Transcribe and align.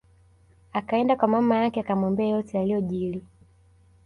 Akaenda 0.73 1.15
kwa 1.15 1.27
mama 1.27 1.55
yake 1.55 1.79
akamwambia 1.79 2.27
yote 2.27 2.57
yaliyojili 2.57 3.23